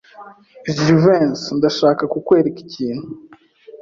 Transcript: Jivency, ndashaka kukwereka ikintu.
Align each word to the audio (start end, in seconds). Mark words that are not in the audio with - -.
Jivency, 0.77 1.49
ndashaka 1.57 2.03
kukwereka 2.13 2.59
ikintu. 2.65 3.07